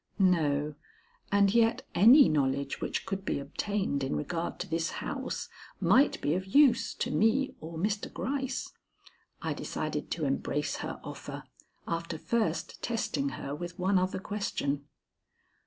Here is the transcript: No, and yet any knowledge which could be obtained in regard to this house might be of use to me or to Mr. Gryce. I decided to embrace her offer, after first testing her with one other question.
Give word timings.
No, 0.17 0.73
and 1.31 1.53
yet 1.53 1.85
any 1.93 2.27
knowledge 2.27 2.81
which 2.81 3.05
could 3.05 3.23
be 3.23 3.37
obtained 3.37 4.03
in 4.03 4.15
regard 4.15 4.57
to 4.57 4.67
this 4.67 4.93
house 4.97 5.47
might 5.79 6.19
be 6.21 6.33
of 6.33 6.47
use 6.47 6.95
to 6.95 7.11
me 7.11 7.53
or 7.61 7.77
to 7.77 7.87
Mr. 7.87 8.11
Gryce. 8.11 8.71
I 9.43 9.53
decided 9.53 10.09
to 10.09 10.25
embrace 10.25 10.77
her 10.77 10.99
offer, 11.03 11.43
after 11.87 12.17
first 12.17 12.81
testing 12.81 13.29
her 13.37 13.53
with 13.53 13.77
one 13.77 13.99
other 13.99 14.17
question. 14.19 14.85